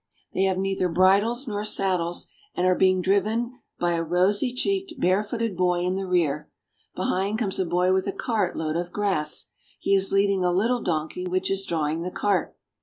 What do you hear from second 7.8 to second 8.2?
with a